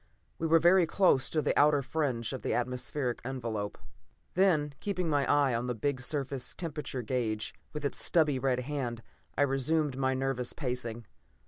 We 0.39 0.47
were 0.47 0.57
very 0.57 0.87
close 0.87 1.29
to 1.29 1.43
the 1.43 1.55
outer 1.55 1.83
fringe 1.83 2.33
of 2.33 2.41
the 2.41 2.55
atmospheric 2.55 3.21
envelope. 3.23 3.77
Then, 4.33 4.73
keeping 4.79 5.07
my 5.07 5.31
eye 5.31 5.53
on 5.53 5.67
the 5.67 5.75
big 5.75 6.01
surface 6.01 6.55
temperature 6.55 7.03
gauge, 7.03 7.53
with 7.71 7.85
its 7.85 8.03
stubby 8.03 8.39
red 8.39 8.61
hand, 8.61 9.03
I 9.37 9.43
resumed 9.43 9.97
my 9.99 10.15
nervous 10.15 10.53
pacing. 10.53 11.05